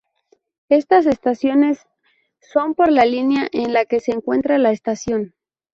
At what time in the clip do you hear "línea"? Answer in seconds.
3.05-3.47